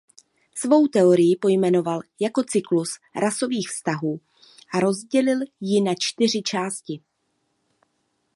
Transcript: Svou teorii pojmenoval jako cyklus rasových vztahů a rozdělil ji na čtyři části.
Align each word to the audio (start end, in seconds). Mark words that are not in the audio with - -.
Svou 0.55 0.87
teorii 0.87 1.35
pojmenoval 1.35 2.01
jako 2.19 2.43
cyklus 2.43 2.99
rasových 3.19 3.69
vztahů 3.69 4.19
a 4.73 4.79
rozdělil 4.79 5.39
ji 5.59 5.81
na 5.81 5.91
čtyři 5.99 6.41
části. 6.41 7.01